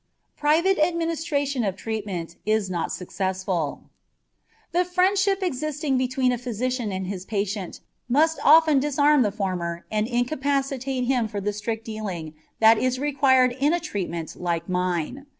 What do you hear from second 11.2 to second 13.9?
for the strict dealing that is required in a